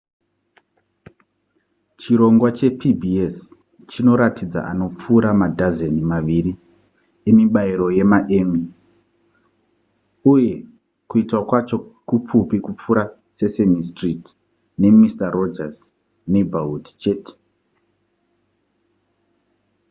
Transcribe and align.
chirongwa 2.01 2.49
chepbs 2.57 3.35
chinoratidza 3.89 4.59
anopfuura 4.71 5.29
madhazeni 5.41 6.01
maviri 6.11 6.53
emibairo 7.29 7.85
yemaemmy 7.97 8.63
uye 10.33 10.53
kuitwa 11.09 11.39
kwacho 11.49 11.77
kupfupi 12.07 12.57
kupfuura 12.65 13.03
sesame 13.37 13.79
street 13.89 14.25
ne 14.79 14.87
mister 15.01 15.29
rogers 15.39 15.79
neighborhood 16.33 16.85
chete 17.01 17.33